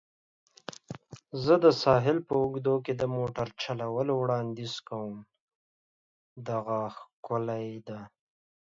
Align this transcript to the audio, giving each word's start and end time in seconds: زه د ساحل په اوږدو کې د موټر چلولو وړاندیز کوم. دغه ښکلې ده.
زه 1.43 1.53
د 1.63 1.65
ساحل 1.83 2.17
په 2.27 2.33
اوږدو 2.41 2.75
کې 2.85 2.93
د 3.01 3.03
موټر 3.15 3.47
چلولو 3.61 4.13
وړاندیز 4.17 4.73
کوم. 4.89 5.13
دغه 6.47 6.79
ښکلې 6.97 7.67
ده. 7.87 7.99